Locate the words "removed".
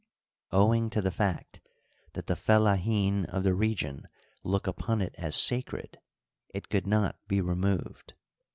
7.39-8.15